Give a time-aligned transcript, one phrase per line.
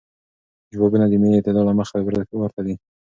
[0.73, 1.99] جوابونه د ملی اعتدال له مخې
[2.37, 2.75] ورته دی.